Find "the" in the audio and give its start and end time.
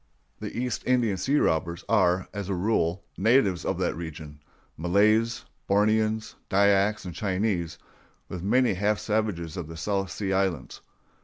0.39-0.57, 9.67-9.77